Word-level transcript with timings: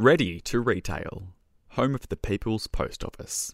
Ready 0.00 0.40
to 0.40 0.60
retail. 0.60 1.24
Home 1.72 1.94
of 1.94 2.08
the 2.08 2.16
People's 2.16 2.66
Post 2.66 3.04
Office. 3.04 3.52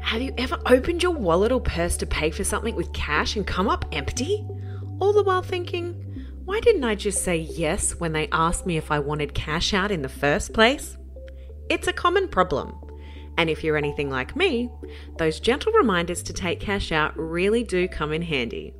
Have 0.00 0.22
you 0.22 0.32
ever 0.38 0.56
opened 0.66 1.02
your 1.02 1.14
wallet 1.14 1.50
or 1.50 1.60
purse 1.60 1.96
to 1.96 2.06
pay 2.06 2.30
for 2.30 2.44
something 2.44 2.76
with 2.76 2.92
cash 2.92 3.34
and 3.34 3.44
come 3.44 3.68
up 3.68 3.84
empty? 3.90 4.46
All 5.00 5.12
the 5.12 5.24
while 5.24 5.42
thinking, 5.42 5.94
why 6.44 6.60
didn't 6.60 6.84
I 6.84 6.94
just 6.94 7.24
say 7.24 7.38
yes 7.38 7.96
when 7.98 8.12
they 8.12 8.28
asked 8.30 8.66
me 8.66 8.76
if 8.76 8.92
I 8.92 9.00
wanted 9.00 9.34
cash 9.34 9.74
out 9.74 9.90
in 9.90 10.02
the 10.02 10.08
first 10.08 10.52
place? 10.52 10.96
It's 11.68 11.88
a 11.88 11.92
common 11.92 12.28
problem. 12.28 12.76
And 13.36 13.50
if 13.50 13.64
you're 13.64 13.76
anything 13.76 14.08
like 14.08 14.36
me, 14.36 14.70
those 15.18 15.40
gentle 15.40 15.72
reminders 15.72 16.22
to 16.22 16.32
take 16.32 16.60
cash 16.60 16.92
out 16.92 17.18
really 17.18 17.64
do 17.64 17.88
come 17.88 18.12
in 18.12 18.22
handy. 18.22 18.74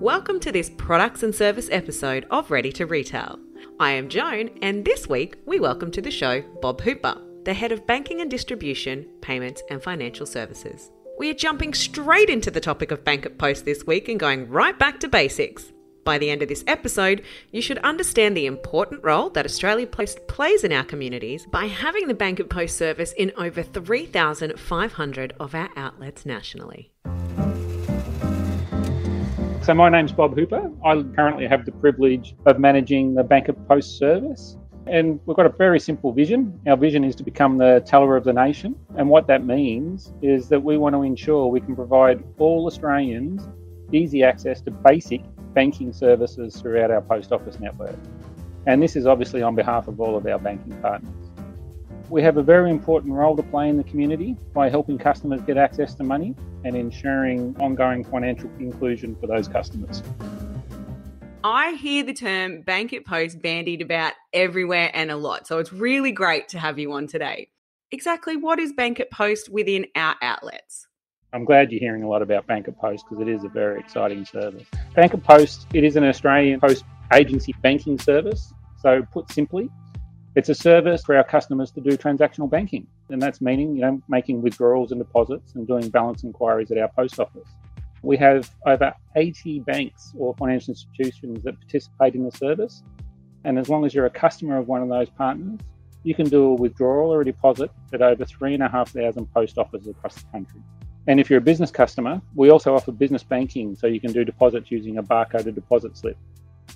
Welcome 0.00 0.40
to 0.40 0.50
this 0.50 0.68
products 0.68 1.22
and 1.22 1.32
service 1.32 1.68
episode 1.70 2.26
of 2.28 2.50
Ready 2.50 2.72
to 2.72 2.86
Retail. 2.86 3.38
I 3.80 3.92
am 3.92 4.10
Joan, 4.10 4.50
and 4.60 4.84
this 4.84 5.08
week 5.08 5.36
we 5.46 5.58
welcome 5.58 5.90
to 5.92 6.02
the 6.02 6.10
show 6.10 6.42
Bob 6.60 6.82
Hooper, 6.82 7.16
the 7.44 7.54
head 7.54 7.72
of 7.72 7.86
banking 7.86 8.20
and 8.20 8.30
distribution, 8.30 9.06
payments, 9.22 9.62
and 9.70 9.82
financial 9.82 10.26
services. 10.26 10.90
We 11.18 11.30
are 11.30 11.34
jumping 11.34 11.72
straight 11.72 12.28
into 12.28 12.50
the 12.50 12.60
topic 12.60 12.90
of 12.90 13.06
Bank 13.06 13.24
at 13.24 13.38
Post 13.38 13.64
this 13.64 13.86
week 13.86 14.10
and 14.10 14.20
going 14.20 14.50
right 14.50 14.78
back 14.78 15.00
to 15.00 15.08
basics. 15.08 15.72
By 16.04 16.18
the 16.18 16.28
end 16.28 16.42
of 16.42 16.50
this 16.50 16.62
episode, 16.66 17.22
you 17.52 17.62
should 17.62 17.78
understand 17.78 18.36
the 18.36 18.44
important 18.44 19.02
role 19.02 19.30
that 19.30 19.46
Australia 19.46 19.86
Post 19.86 20.28
plays 20.28 20.62
in 20.62 20.72
our 20.74 20.84
communities 20.84 21.46
by 21.46 21.64
having 21.64 22.06
the 22.06 22.12
Bank 22.12 22.38
at 22.38 22.50
Post 22.50 22.76
service 22.76 23.12
in 23.12 23.32
over 23.38 23.62
3,500 23.62 25.32
of 25.40 25.54
our 25.54 25.70
outlets 25.74 26.26
nationally. 26.26 26.92
So, 29.62 29.74
my 29.74 29.90
name's 29.90 30.10
Bob 30.10 30.34
Hooper. 30.34 30.72
I 30.86 31.02
currently 31.14 31.46
have 31.46 31.66
the 31.66 31.72
privilege 31.72 32.34
of 32.46 32.58
managing 32.58 33.12
the 33.14 33.22
Bank 33.22 33.50
at 33.50 33.68
Post 33.68 33.98
service. 33.98 34.56
And 34.86 35.20
we've 35.26 35.36
got 35.36 35.44
a 35.44 35.50
very 35.50 35.78
simple 35.78 36.12
vision. 36.12 36.58
Our 36.66 36.78
vision 36.78 37.04
is 37.04 37.14
to 37.16 37.22
become 37.22 37.58
the 37.58 37.82
teller 37.84 38.16
of 38.16 38.24
the 38.24 38.32
nation. 38.32 38.74
And 38.96 39.10
what 39.10 39.26
that 39.26 39.44
means 39.44 40.14
is 40.22 40.48
that 40.48 40.62
we 40.62 40.78
want 40.78 40.94
to 40.94 41.02
ensure 41.02 41.46
we 41.48 41.60
can 41.60 41.76
provide 41.76 42.24
all 42.38 42.66
Australians 42.66 43.46
easy 43.92 44.24
access 44.24 44.62
to 44.62 44.70
basic 44.70 45.20
banking 45.52 45.92
services 45.92 46.56
throughout 46.56 46.90
our 46.90 47.02
post 47.02 47.30
office 47.30 47.60
network. 47.60 47.98
And 48.66 48.82
this 48.82 48.96
is 48.96 49.06
obviously 49.06 49.42
on 49.42 49.54
behalf 49.54 49.88
of 49.88 50.00
all 50.00 50.16
of 50.16 50.26
our 50.26 50.38
banking 50.38 50.80
partners. 50.80 51.19
We 52.10 52.22
have 52.22 52.38
a 52.38 52.42
very 52.42 52.72
important 52.72 53.12
role 53.12 53.36
to 53.36 53.42
play 53.44 53.68
in 53.68 53.76
the 53.76 53.84
community 53.84 54.36
by 54.52 54.68
helping 54.68 54.98
customers 54.98 55.40
get 55.42 55.56
access 55.56 55.94
to 55.94 56.02
money 56.02 56.34
and 56.64 56.74
ensuring 56.74 57.54
ongoing 57.60 58.02
financial 58.02 58.50
inclusion 58.58 59.14
for 59.20 59.28
those 59.28 59.46
customers. 59.46 60.02
I 61.44 61.74
hear 61.74 62.02
the 62.02 62.12
term 62.12 62.62
Bank 62.62 62.92
at 62.92 63.06
Post 63.06 63.40
bandied 63.40 63.80
about 63.80 64.14
everywhere 64.32 64.90
and 64.92 65.12
a 65.12 65.16
lot, 65.16 65.46
so 65.46 65.58
it's 65.58 65.72
really 65.72 66.10
great 66.10 66.48
to 66.48 66.58
have 66.58 66.80
you 66.80 66.92
on 66.94 67.06
today. 67.06 67.48
Exactly 67.92 68.36
what 68.36 68.58
is 68.58 68.72
Bank 68.72 68.98
at 68.98 69.12
Post 69.12 69.48
within 69.48 69.86
our 69.94 70.16
outlets? 70.20 70.88
I'm 71.32 71.44
glad 71.44 71.70
you're 71.70 71.78
hearing 71.78 72.02
a 72.02 72.08
lot 72.08 72.22
about 72.22 72.44
Bank 72.48 72.66
at 72.66 72.76
Post 72.76 73.04
because 73.08 73.22
it 73.22 73.30
is 73.30 73.44
a 73.44 73.48
very 73.48 73.78
exciting 73.78 74.24
service. 74.24 74.66
Bank 74.96 75.14
at 75.14 75.22
Post, 75.22 75.68
it 75.74 75.84
is 75.84 75.94
an 75.94 76.02
Australian 76.02 76.58
post 76.58 76.84
agency 77.12 77.54
banking 77.62 78.00
service. 78.00 78.52
So 78.82 79.02
put 79.12 79.30
simply, 79.30 79.70
it's 80.36 80.48
a 80.48 80.54
service 80.54 81.02
for 81.04 81.16
our 81.16 81.24
customers 81.24 81.70
to 81.72 81.80
do 81.80 81.96
transactional 81.96 82.48
banking, 82.48 82.86
and 83.08 83.20
that's 83.20 83.40
meaning, 83.40 83.74
you 83.74 83.82
know, 83.82 84.00
making 84.08 84.42
withdrawals 84.42 84.92
and 84.92 85.00
deposits 85.00 85.54
and 85.54 85.66
doing 85.66 85.88
balance 85.88 86.22
inquiries 86.22 86.70
at 86.70 86.78
our 86.78 86.88
post 86.88 87.18
office. 87.18 87.48
We 88.02 88.16
have 88.18 88.48
over 88.64 88.94
80 89.16 89.60
banks 89.60 90.12
or 90.16 90.34
financial 90.36 90.72
institutions 90.72 91.42
that 91.42 91.58
participate 91.60 92.14
in 92.14 92.24
the 92.24 92.30
service, 92.30 92.82
and 93.44 93.58
as 93.58 93.68
long 93.68 93.84
as 93.84 93.92
you're 93.92 94.06
a 94.06 94.10
customer 94.10 94.56
of 94.58 94.68
one 94.68 94.82
of 94.82 94.88
those 94.88 95.10
partners, 95.10 95.58
you 96.02 96.14
can 96.14 96.28
do 96.28 96.44
a 96.44 96.54
withdrawal 96.54 97.12
or 97.12 97.20
a 97.22 97.24
deposit 97.24 97.70
at 97.92 98.00
over 98.00 98.24
3,500 98.24 99.34
post 99.34 99.58
offices 99.58 99.88
across 99.88 100.14
the 100.14 100.24
country. 100.30 100.60
And 101.06 101.18
if 101.18 101.28
you're 101.28 101.38
a 101.38 101.42
business 101.42 101.70
customer, 101.70 102.22
we 102.34 102.50
also 102.50 102.74
offer 102.74 102.92
business 102.92 103.22
banking, 103.22 103.74
so 103.74 103.86
you 103.86 104.00
can 104.00 104.12
do 104.12 104.24
deposits 104.24 104.70
using 104.70 104.98
a 104.98 105.02
barcoded 105.02 105.54
deposit 105.54 105.96
slip. 105.96 106.16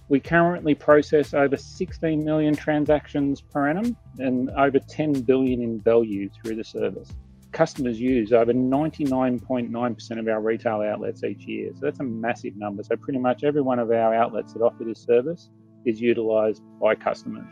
We 0.09 0.21
currently 0.21 0.75
process 0.75 1.35
over 1.35 1.57
16 1.57 2.25
million 2.25 2.55
transactions 2.55 3.41
per 3.41 3.69
annum 3.69 3.97
and 4.19 4.51
over 4.51 4.79
10 4.79 5.23
billion 5.23 5.63
in 5.63 5.81
value 5.81 6.29
through 6.29 6.57
the 6.57 6.65
service. 6.65 7.11
Customers 7.53 8.01
use 8.01 8.33
over 8.33 8.53
99.9% 8.53 10.19
of 10.19 10.29
our 10.29 10.41
retail 10.41 10.83
outlets 10.83 11.23
each 11.23 11.47
year. 11.47 11.71
So 11.75 11.81
that's 11.83 12.01
a 12.01 12.05
massive 12.05 12.57
number. 12.57 12.83
So 12.83 12.97
pretty 12.97 13.19
much 13.19 13.45
every 13.45 13.63
one 13.63 13.79
of 13.79 13.91
our 13.91 14.15
outlets 14.15 14.53
that 14.55 14.61
offer 14.61 14.85
this 14.85 15.01
service 15.01 15.51
is 15.85 16.01
utilised 16.01 16.63
by 16.81 16.95
customers. 16.95 17.47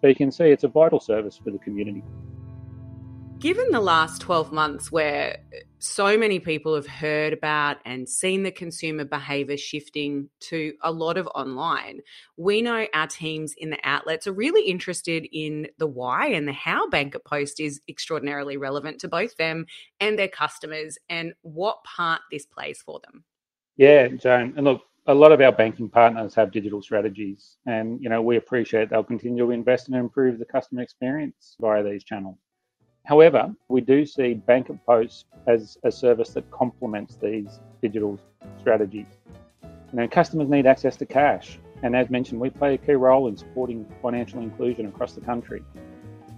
So 0.00 0.08
you 0.08 0.14
can 0.14 0.30
see 0.30 0.44
it's 0.44 0.64
a 0.64 0.68
vital 0.68 1.00
service 1.00 1.40
for 1.42 1.50
the 1.50 1.58
community. 1.58 2.02
Given 3.38 3.72
the 3.72 3.80
last 3.80 4.22
12 4.22 4.52
months 4.52 4.90
where 4.90 5.36
so 5.78 6.16
many 6.16 6.38
people 6.38 6.74
have 6.74 6.86
heard 6.86 7.34
about 7.34 7.76
and 7.84 8.08
seen 8.08 8.42
the 8.42 8.50
consumer 8.50 9.04
behavior 9.04 9.58
shifting 9.58 10.30
to 10.40 10.72
a 10.82 10.90
lot 10.90 11.18
of 11.18 11.26
online, 11.34 12.00
we 12.38 12.62
know 12.62 12.86
our 12.94 13.06
teams 13.06 13.52
in 13.58 13.68
the 13.68 13.78
outlets 13.84 14.26
are 14.26 14.32
really 14.32 14.66
interested 14.66 15.28
in 15.30 15.68
the 15.76 15.86
why 15.86 16.28
and 16.28 16.48
the 16.48 16.54
how 16.54 16.88
Bank 16.88 17.14
at 17.14 17.24
Post 17.26 17.60
is 17.60 17.82
extraordinarily 17.86 18.56
relevant 18.56 18.98
to 19.00 19.08
both 19.08 19.36
them 19.36 19.66
and 20.00 20.18
their 20.18 20.28
customers 20.28 20.96
and 21.10 21.34
what 21.42 21.84
part 21.84 22.22
this 22.30 22.46
plays 22.46 22.80
for 22.80 22.98
them. 23.04 23.24
Yeah, 23.76 24.08
Joan. 24.08 24.54
And 24.56 24.64
look, 24.64 24.82
a 25.06 25.14
lot 25.14 25.32
of 25.32 25.40
our 25.42 25.52
banking 25.52 25.90
partners 25.90 26.34
have 26.34 26.50
digital 26.50 26.80
strategies 26.80 27.58
and 27.66 28.00
you 28.00 28.08
know 28.08 28.22
we 28.22 28.36
appreciate 28.36 28.88
they'll 28.88 29.04
continue 29.04 29.44
to 29.44 29.50
invest 29.50 29.88
and 29.88 29.96
improve 29.96 30.38
the 30.38 30.46
customer 30.46 30.80
experience 30.80 31.56
via 31.60 31.82
these 31.82 32.04
channels 32.04 32.38
However, 33.04 33.54
we 33.68 33.82
do 33.82 34.06
see 34.06 34.34
Bank 34.34 34.70
at 34.70 34.84
Post 34.86 35.26
as 35.46 35.76
a 35.84 35.92
service 35.92 36.30
that 36.30 36.50
complements 36.50 37.16
these 37.16 37.60
digital 37.82 38.18
strategies. 38.60 39.06
Know, 39.92 40.08
customers 40.08 40.48
need 40.48 40.66
access 40.66 40.96
to 40.96 41.06
cash, 41.06 41.60
and 41.82 41.94
as 41.94 42.10
mentioned, 42.10 42.40
we 42.40 42.50
play 42.50 42.74
a 42.74 42.78
key 42.78 42.94
role 42.94 43.28
in 43.28 43.36
supporting 43.36 43.86
financial 44.02 44.40
inclusion 44.40 44.86
across 44.86 45.12
the 45.12 45.20
country. 45.20 45.62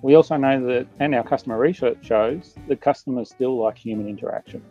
We 0.02 0.14
also 0.14 0.36
know 0.36 0.66
that, 0.66 0.88
and 1.00 1.14
our 1.14 1.24
customer 1.24 1.58
research 1.58 1.98
shows, 2.02 2.54
that 2.68 2.80
customers 2.82 3.30
still 3.30 3.56
like 3.56 3.78
human 3.78 4.08
interaction. 4.08 4.62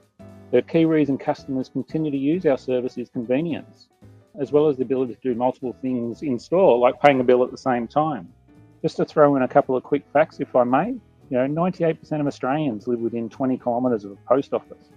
The 0.52 0.62
key 0.62 0.86
reason 0.86 1.18
customers 1.18 1.70
continue 1.70 2.12
to 2.12 2.18
use 2.18 2.46
our 2.46 2.58
service 2.58 2.98
is 2.98 3.10
convenience, 3.10 3.88
as 4.40 4.52
well 4.52 4.68
as 4.68 4.78
the 4.78 4.84
ability 4.84 5.16
to 5.16 5.22
do 5.22 5.34
multiple 5.34 5.76
things 5.82 6.22
in 6.22 6.38
store, 6.38 6.78
like 6.78 7.02
paying 7.02 7.22
a 7.22 7.24
bill 7.24 7.44
at 7.44 7.52
the 7.52 7.58
same 7.58 7.88
time. 7.88 8.32
Just 8.84 8.98
to 8.98 9.06
throw 9.06 9.36
in 9.36 9.42
a 9.42 9.48
couple 9.48 9.76
of 9.76 9.84
quick 9.84 10.04
facts, 10.14 10.40
if 10.40 10.56
I 10.56 10.64
may, 10.64 10.96
you 11.30 11.38
know, 11.38 11.48
98% 11.48 12.20
of 12.20 12.28
Australians 12.28 12.88
live 12.88 13.00
within 13.00 13.30
20 13.30 13.58
kilometres 13.58 14.06
of 14.06 14.12
a 14.12 14.16
post 14.28 14.54
office. 14.54 14.90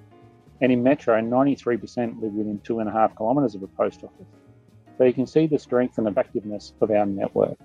And 0.60 0.72
in 0.72 0.82
Metro, 0.82 1.20
93% 1.20 2.20
live 2.20 2.32
within 2.32 2.60
two 2.64 2.80
and 2.80 2.88
a 2.88 2.92
half 2.92 3.16
kilometres 3.16 3.54
of 3.54 3.62
a 3.62 3.68
post 3.68 4.02
office. 4.04 4.26
So 4.96 5.04
you 5.04 5.12
can 5.12 5.26
see 5.26 5.46
the 5.46 5.58
strength 5.58 5.98
and 5.98 6.08
effectiveness 6.08 6.74
of 6.80 6.90
our 6.90 7.06
network. 7.06 7.56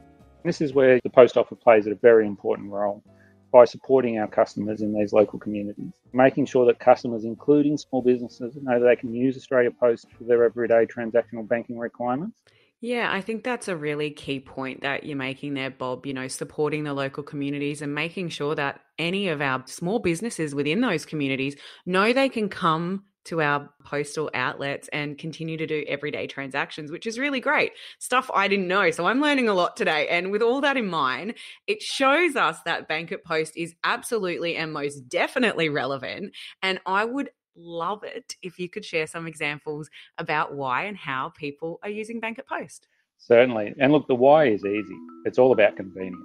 This 0.43 0.61
is 0.61 0.73
where 0.73 0.99
the 1.03 1.09
post 1.09 1.35
office 1.35 1.57
plays 1.61 1.87
a 1.87 1.95
very 1.95 2.27
important 2.27 2.69
role 2.69 3.03
by 3.51 3.65
supporting 3.65 4.17
our 4.19 4.27
customers 4.27 4.81
in 4.81 4.93
these 4.93 5.13
local 5.13 5.39
communities, 5.39 5.93
making 6.11 6.45
sure 6.45 6.65
that 6.65 6.79
customers, 6.79 7.23
including 7.23 7.77
small 7.77 8.01
businesses, 8.01 8.55
know 8.61 8.79
that 8.79 8.85
they 8.85 8.95
can 8.95 9.13
use 9.13 9.37
Australia 9.37 9.71
Post 9.71 10.07
for 10.17 10.23
their 10.23 10.43
everyday 10.43 10.85
transactional 10.85 11.47
banking 11.47 11.77
requirements 11.77 12.41
yeah, 12.83 13.07
I 13.13 13.21
think 13.21 13.45
that's 13.45 13.69
a 13.69 13.77
really 13.77 14.11
key 14.11 14.41
point 14.41 14.81
that 14.81 15.05
you're 15.05 15.15
making 15.15 15.53
there, 15.53 15.71
Bob. 15.71 16.05
You 16.05 16.13
know, 16.13 16.27
supporting 16.27 16.83
the 16.83 16.93
local 16.93 17.23
communities 17.23 17.81
and 17.81 17.95
making 17.95 18.27
sure 18.27 18.55
that 18.55 18.81
any 18.99 19.29
of 19.29 19.41
our 19.41 19.63
small 19.67 19.99
businesses 19.99 20.53
within 20.53 20.81
those 20.81 21.05
communities 21.05 21.55
know 21.85 22.11
they 22.11 22.27
can 22.27 22.49
come 22.49 23.05
to 23.23 23.41
our 23.41 23.69
postal 23.85 24.29
outlets 24.33 24.89
and 24.91 25.17
continue 25.17 25.55
to 25.55 25.65
do 25.65 25.85
everyday 25.87 26.27
transactions, 26.27 26.91
which 26.91 27.07
is 27.07 27.17
really 27.17 27.39
great. 27.39 27.71
Stuff 27.99 28.29
I 28.33 28.49
didn't 28.49 28.67
know. 28.67 28.91
So 28.91 29.05
I'm 29.05 29.21
learning 29.21 29.47
a 29.47 29.53
lot 29.53 29.77
today. 29.77 30.09
And 30.09 30.29
with 30.29 30.41
all 30.41 30.59
that 30.59 30.75
in 30.75 30.87
mind, 30.87 31.35
it 31.67 31.81
shows 31.81 32.35
us 32.35 32.57
that 32.65 32.89
Bank 32.89 33.13
at 33.13 33.23
Post 33.23 33.53
is 33.55 33.75
absolutely 33.85 34.57
and 34.57 34.73
most 34.73 35.07
definitely 35.07 35.69
relevant. 35.69 36.33
And 36.61 36.81
I 36.85 37.05
would 37.05 37.29
love 37.55 38.03
it 38.03 38.35
if 38.41 38.59
you 38.59 38.69
could 38.69 38.85
share 38.85 39.07
some 39.07 39.27
examples 39.27 39.89
about 40.17 40.53
why 40.53 40.83
and 40.83 40.97
how 40.97 41.29
people 41.35 41.79
are 41.83 41.89
using 41.89 42.19
Bank 42.19 42.39
at 42.39 42.47
Post. 42.47 42.87
Certainly. 43.17 43.73
And 43.79 43.91
look, 43.91 44.07
the 44.07 44.15
why 44.15 44.47
is 44.47 44.65
easy. 44.65 44.97
It's 45.25 45.39
all 45.39 45.51
about 45.51 45.77
convenience. 45.77 46.17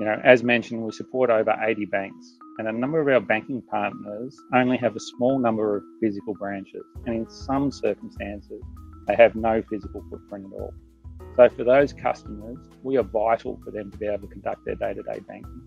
You 0.00 0.06
know, 0.06 0.20
as 0.24 0.42
mentioned, 0.42 0.82
we 0.82 0.92
support 0.92 1.30
over 1.30 1.56
80 1.58 1.86
banks, 1.86 2.36
and 2.58 2.68
a 2.68 2.72
number 2.72 3.00
of 3.00 3.08
our 3.08 3.20
banking 3.20 3.62
partners 3.62 4.36
only 4.54 4.76
have 4.76 4.94
a 4.94 5.00
small 5.00 5.38
number 5.38 5.76
of 5.76 5.82
physical 6.02 6.34
branches, 6.34 6.84
and 7.06 7.16
in 7.16 7.30
some 7.30 7.70
circumstances, 7.70 8.62
they 9.06 9.14
have 9.14 9.34
no 9.34 9.62
physical 9.70 10.04
footprint 10.10 10.46
at 10.52 10.60
all. 10.60 10.74
So, 11.36 11.48
for 11.48 11.64
those 11.64 11.92
customers, 11.94 12.58
we 12.82 12.98
are 12.98 13.02
vital 13.02 13.58
for 13.64 13.70
them 13.70 13.90
to 13.90 13.96
be 13.96 14.06
able 14.06 14.26
to 14.28 14.32
conduct 14.32 14.66
their 14.66 14.74
day 14.74 14.92
to 14.92 15.02
day 15.02 15.20
banking. 15.26 15.62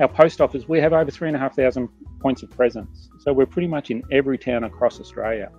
Our 0.00 0.08
post 0.08 0.40
office, 0.40 0.68
we 0.68 0.80
have 0.80 0.92
over 0.92 1.10
3,500 1.10 1.88
points 2.20 2.42
of 2.42 2.50
presence. 2.50 3.08
So 3.18 3.32
we're 3.32 3.46
pretty 3.46 3.68
much 3.68 3.90
in 3.90 4.02
every 4.12 4.38
town 4.38 4.64
across 4.64 5.00
Australia. 5.00 5.50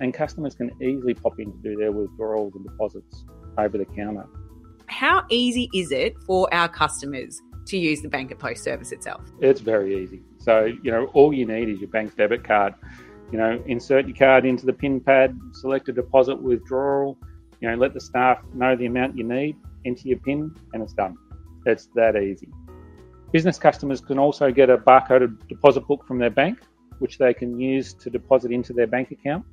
And 0.00 0.14
customers 0.14 0.54
can 0.54 0.70
easily 0.82 1.14
pop 1.14 1.38
in 1.38 1.52
to 1.52 1.58
do 1.58 1.76
their 1.76 1.92
withdrawals 1.92 2.54
and 2.54 2.64
deposits 2.64 3.24
over 3.58 3.76
the 3.76 3.84
counter. 3.84 4.26
How 4.86 5.24
easy 5.30 5.68
is 5.74 5.92
it 5.92 6.14
for 6.26 6.52
our 6.52 6.68
customers 6.68 7.40
to 7.66 7.78
use 7.78 8.00
the 8.00 8.08
Bank 8.08 8.32
at 8.32 8.38
Post 8.38 8.64
service 8.64 8.92
itself? 8.92 9.22
It's 9.40 9.60
very 9.60 10.02
easy. 10.02 10.22
So, 10.38 10.64
you 10.82 10.90
know, 10.90 11.06
all 11.12 11.32
you 11.32 11.46
need 11.46 11.68
is 11.68 11.80
your 11.80 11.90
bank's 11.90 12.14
debit 12.14 12.42
card. 12.42 12.74
You 13.30 13.38
know, 13.38 13.62
insert 13.66 14.06
your 14.08 14.16
card 14.16 14.44
into 14.44 14.66
the 14.66 14.72
PIN 14.72 15.00
pad, 15.00 15.38
select 15.52 15.88
a 15.88 15.92
deposit 15.92 16.42
withdrawal, 16.42 17.16
you 17.60 17.68
know, 17.68 17.76
let 17.76 17.94
the 17.94 18.00
staff 18.00 18.38
know 18.54 18.74
the 18.74 18.86
amount 18.86 19.16
you 19.16 19.22
need, 19.22 19.56
enter 19.84 20.08
your 20.08 20.18
PIN, 20.18 20.52
and 20.72 20.82
it's 20.82 20.94
done. 20.94 21.16
It's 21.66 21.86
that 21.94 22.16
easy. 22.16 22.48
Business 23.32 23.58
customers 23.60 24.00
can 24.00 24.18
also 24.18 24.50
get 24.50 24.70
a 24.70 24.76
barcoded 24.76 25.46
deposit 25.46 25.86
book 25.86 26.04
from 26.04 26.18
their 26.18 26.30
bank, 26.30 26.58
which 26.98 27.16
they 27.18 27.32
can 27.32 27.60
use 27.60 27.94
to 27.94 28.10
deposit 28.10 28.50
into 28.50 28.72
their 28.72 28.88
bank 28.88 29.12
account. 29.12 29.46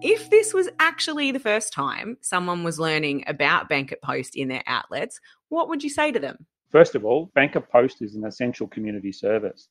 If 0.00 0.30
this 0.30 0.54
was 0.54 0.70
actually 0.78 1.32
the 1.32 1.40
first 1.40 1.74
time 1.74 2.16
someone 2.22 2.64
was 2.64 2.78
learning 2.78 3.24
about 3.26 3.68
Bank 3.68 3.92
at 3.92 4.00
Post 4.00 4.36
in 4.36 4.48
their 4.48 4.62
outlets, 4.66 5.20
what 5.50 5.68
would 5.68 5.84
you 5.84 5.90
say 5.90 6.12
to 6.12 6.18
them? 6.18 6.46
First 6.70 6.94
of 6.94 7.04
all, 7.04 7.30
Bank 7.34 7.54
at 7.54 7.70
Post 7.70 8.00
is 8.00 8.14
an 8.14 8.24
essential 8.24 8.68
community 8.68 9.12
service. 9.12 9.68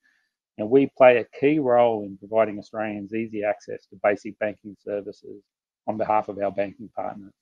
And 0.59 0.69
we 0.69 0.91
play 0.95 1.17
a 1.17 1.39
key 1.39 1.57
role 1.57 2.03
in 2.03 2.17
providing 2.17 2.59
Australians 2.59 3.15
easy 3.15 3.43
access 3.43 3.87
to 3.87 3.99
basic 4.03 4.37
banking 4.37 4.75
services 4.79 5.41
on 5.87 5.97
behalf 5.97 6.29
of 6.29 6.37
our 6.37 6.51
banking 6.51 6.89
partners. 6.95 7.33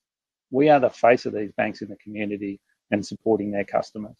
We 0.52 0.70
are 0.70 0.80
the 0.80 0.90
face 0.90 1.26
of 1.26 1.34
these 1.34 1.52
banks 1.58 1.82
in 1.82 1.90
the 1.90 1.96
community 1.98 2.60
and 2.92 3.06
supporting 3.06 3.52
their 3.52 3.64
customers. 3.64 4.16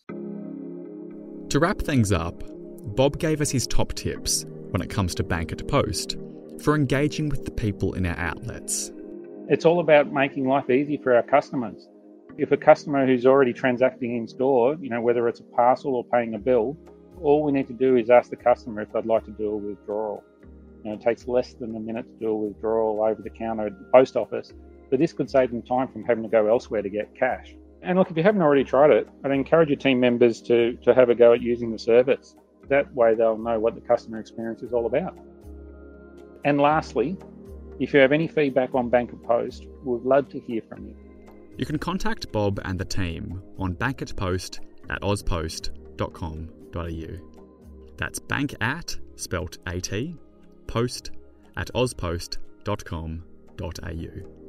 To 1.50 1.60
wrap 1.60 1.80
things 1.80 2.12
up, 2.12 2.44
Bob 2.96 3.20
gave 3.20 3.42
us 3.42 3.52
his 3.52 3.68
top 3.68 3.94
tips 3.94 4.46
when 4.72 4.82
it 4.82 4.90
comes 4.90 5.14
to 5.16 5.24
Bank 5.24 5.52
at 5.52 5.68
Post 5.68 6.18
for 6.64 6.76
engaging 6.76 7.30
with 7.30 7.46
the 7.46 7.52
people 7.52 7.94
in 7.94 8.06
our 8.06 8.18
outlets. 8.18 8.92
It's 9.50 9.66
all 9.66 9.80
about 9.80 10.12
making 10.12 10.48
life 10.48 10.70
easy 10.70 10.98
for 10.98 11.16
our 11.16 11.24
customers. 11.24 11.88
If 12.38 12.52
a 12.52 12.58
customer 12.58 13.06
who's 13.06 13.26
already 13.26 13.54
transacting 13.54 14.18
in 14.18 14.28
store, 14.28 14.76
you 14.82 14.90
know, 14.90 15.02
whether 15.02 15.28
it's 15.28 15.40
a 15.40 15.44
parcel 15.44 15.96
or 15.96 16.04
paying 16.04 16.34
a 16.34 16.40
bill, 16.40 16.76
all 17.22 17.44
we 17.44 17.52
need 17.52 17.68
to 17.68 17.74
do 17.74 17.96
is 17.98 18.10
ask 18.10 18.30
the 18.30 18.36
customer 18.36 18.82
if 18.82 18.92
they'd 18.92 19.06
like 19.06 19.26
to 19.26 19.32
do 19.32 19.52
a 19.52 19.58
withdrawal. 19.58 20.24
You 20.84 20.90
know, 20.90 20.96
it 20.98 21.02
takes 21.02 21.28
less 21.28 21.54
than 21.54 21.76
a 21.76 21.80
minute 21.80 22.06
to 22.06 22.20
do 22.20 22.30
a 22.30 22.36
withdrawal 22.36 23.04
over 23.04 23.22
the 23.22 23.30
counter 23.30 23.68
at 23.68 23.78
the 23.78 23.86
post 23.86 24.18
office, 24.18 24.54
but 24.90 25.00
this 25.00 25.14
could 25.14 25.30
save 25.30 25.52
them 25.52 25.62
time 25.62 25.88
from 25.88 26.04
having 26.04 26.24
to 26.24 26.30
go 26.30 26.48
elsewhere 26.48 26.82
to 26.82 26.90
get 26.90 27.14
cash. 27.16 27.56
And 27.82 27.98
look, 27.98 28.10
if 28.10 28.18
you 28.18 28.24
haven't 28.24 28.42
already 28.42 28.64
tried 28.64 28.92
it, 28.92 29.08
I'd 29.24 29.32
encourage 29.32 29.70
your 29.70 29.78
team 29.78 30.00
members 30.00 30.42
to, 30.44 30.74
to 30.84 30.94
have 30.94 31.10
a 31.10 31.16
go 31.16 31.34
at 31.34 31.42
using 31.42 31.72
the 31.72 31.80
service. 31.80 32.36
That 32.68 32.94
way 32.96 33.14
they'll 33.14 33.38
know 33.38 33.60
what 33.60 33.76
the 33.76 33.82
customer 33.82 34.20
experience 34.20 34.64
is 34.64 34.74
all 34.74 34.88
about. 34.88 35.18
And 36.44 36.60
lastly, 36.60 37.18
if 37.80 37.94
you 37.94 38.00
have 38.00 38.12
any 38.12 38.28
feedback 38.28 38.74
on 38.74 38.90
Bank 38.90 39.12
at 39.12 39.22
Post, 39.24 39.68
we'd 39.84 40.04
love 40.04 40.30
to 40.30 40.40
hear 40.40 40.62
from 40.68 40.88
you. 40.88 40.96
You 41.58 41.66
can 41.66 41.78
contact 41.78 42.32
Bob 42.32 42.60
and 42.66 42.80
the 42.80 42.86
team 42.86 43.42
on 43.58 43.76
bankatpost 43.76 44.60
at 44.90 45.02
auspost.com.au. 45.02 47.32
That's 47.98 48.20
bank 48.20 48.56
at, 48.62 48.98
spelt 49.16 49.58
AT, 49.66 49.92
post 50.68 51.12
at 51.56 51.72
auspost.com.au. 51.74 54.45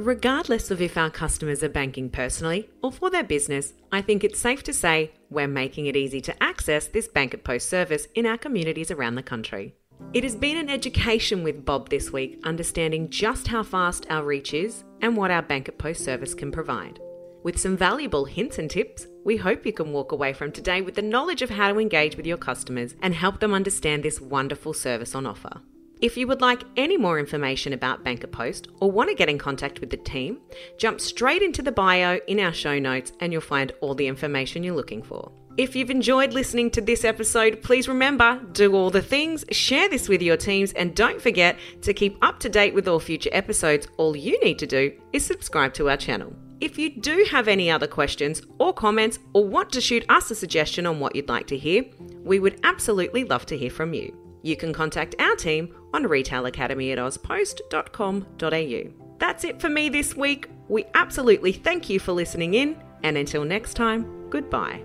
Regardless 0.00 0.70
of 0.70 0.80
if 0.80 0.96
our 0.96 1.10
customers 1.10 1.62
are 1.62 1.68
banking 1.68 2.08
personally 2.08 2.70
or 2.82 2.90
for 2.90 3.10
their 3.10 3.22
business, 3.22 3.74
I 3.92 4.00
think 4.00 4.24
it's 4.24 4.38
safe 4.38 4.62
to 4.62 4.72
say 4.72 5.12
we're 5.28 5.46
making 5.46 5.84
it 5.84 5.94
easy 5.94 6.22
to 6.22 6.42
access 6.42 6.86
this 6.86 7.06
Bank 7.06 7.34
at 7.34 7.44
Post 7.44 7.68
service 7.68 8.06
in 8.14 8.24
our 8.24 8.38
communities 8.38 8.90
around 8.90 9.16
the 9.16 9.22
country. 9.22 9.74
It 10.14 10.24
has 10.24 10.34
been 10.34 10.56
an 10.56 10.70
education 10.70 11.42
with 11.44 11.66
Bob 11.66 11.90
this 11.90 12.10
week, 12.10 12.40
understanding 12.44 13.10
just 13.10 13.48
how 13.48 13.62
fast 13.62 14.06
our 14.08 14.24
reach 14.24 14.54
is 14.54 14.84
and 15.02 15.18
what 15.18 15.30
our 15.30 15.42
Bank 15.42 15.68
at 15.68 15.76
Post 15.76 16.02
service 16.02 16.32
can 16.32 16.50
provide. 16.50 16.98
With 17.42 17.60
some 17.60 17.76
valuable 17.76 18.24
hints 18.24 18.58
and 18.58 18.70
tips, 18.70 19.06
we 19.22 19.36
hope 19.36 19.66
you 19.66 19.72
can 19.74 19.92
walk 19.92 20.12
away 20.12 20.32
from 20.32 20.50
today 20.50 20.80
with 20.80 20.94
the 20.94 21.02
knowledge 21.02 21.42
of 21.42 21.50
how 21.50 21.70
to 21.70 21.78
engage 21.78 22.16
with 22.16 22.24
your 22.24 22.38
customers 22.38 22.94
and 23.02 23.14
help 23.14 23.40
them 23.40 23.52
understand 23.52 24.02
this 24.02 24.18
wonderful 24.18 24.72
service 24.72 25.14
on 25.14 25.26
offer. 25.26 25.60
If 26.02 26.16
you 26.16 26.26
would 26.28 26.40
like 26.40 26.62
any 26.78 26.96
more 26.96 27.18
information 27.18 27.74
about 27.74 28.02
Bank 28.02 28.24
at 28.24 28.32
Post 28.32 28.68
or 28.80 28.90
want 28.90 29.10
to 29.10 29.14
get 29.14 29.28
in 29.28 29.36
contact 29.36 29.80
with 29.80 29.90
the 29.90 29.98
team, 29.98 30.38
jump 30.78 30.98
straight 30.98 31.42
into 31.42 31.60
the 31.60 31.72
bio 31.72 32.18
in 32.26 32.40
our 32.40 32.54
show 32.54 32.78
notes 32.78 33.12
and 33.20 33.32
you'll 33.32 33.42
find 33.42 33.72
all 33.82 33.94
the 33.94 34.06
information 34.06 34.62
you're 34.62 34.74
looking 34.74 35.02
for. 35.02 35.30
If 35.58 35.76
you've 35.76 35.90
enjoyed 35.90 36.32
listening 36.32 36.70
to 36.70 36.80
this 36.80 37.04
episode, 37.04 37.62
please 37.62 37.86
remember 37.86 38.40
do 38.52 38.74
all 38.74 38.88
the 38.88 39.02
things, 39.02 39.44
share 39.50 39.90
this 39.90 40.08
with 40.08 40.22
your 40.22 40.38
teams, 40.38 40.72
and 40.72 40.94
don't 40.94 41.20
forget 41.20 41.58
to 41.82 41.92
keep 41.92 42.16
up 42.22 42.40
to 42.40 42.48
date 42.48 42.72
with 42.72 42.88
all 42.88 42.98
future 42.98 43.28
episodes. 43.30 43.86
All 43.98 44.16
you 44.16 44.42
need 44.42 44.58
to 44.60 44.66
do 44.66 44.92
is 45.12 45.26
subscribe 45.26 45.74
to 45.74 45.90
our 45.90 45.98
channel. 45.98 46.34
If 46.62 46.78
you 46.78 46.98
do 46.98 47.26
have 47.30 47.46
any 47.46 47.70
other 47.70 47.86
questions 47.86 48.40
or 48.58 48.72
comments 48.72 49.18
or 49.34 49.46
want 49.46 49.70
to 49.72 49.82
shoot 49.82 50.06
us 50.08 50.30
a 50.30 50.34
suggestion 50.34 50.86
on 50.86 50.98
what 50.98 51.14
you'd 51.14 51.28
like 51.28 51.46
to 51.48 51.58
hear, 51.58 51.84
we 52.24 52.38
would 52.38 52.58
absolutely 52.64 53.24
love 53.24 53.44
to 53.46 53.58
hear 53.58 53.70
from 53.70 53.92
you. 53.92 54.29
You 54.42 54.56
can 54.56 54.72
contact 54.72 55.14
our 55.18 55.36
team 55.36 55.74
on 55.92 56.04
retailacademy 56.04 56.92
at 56.92 56.98
auspost.com.au. 56.98 59.16
That's 59.18 59.44
it 59.44 59.60
for 59.60 59.68
me 59.68 59.88
this 59.88 60.16
week. 60.16 60.48
We 60.68 60.84
absolutely 60.94 61.52
thank 61.52 61.90
you 61.90 62.00
for 62.00 62.12
listening 62.12 62.54
in, 62.54 62.80
and 63.02 63.18
until 63.18 63.44
next 63.44 63.74
time, 63.74 64.30
goodbye. 64.30 64.82